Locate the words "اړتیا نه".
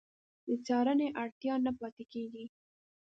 1.21-1.71